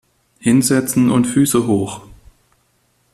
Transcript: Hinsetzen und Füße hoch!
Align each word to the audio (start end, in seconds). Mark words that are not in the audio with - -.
Hinsetzen 0.39 1.11
und 1.11 1.27
Füße 1.27 1.67
hoch! 1.67 2.01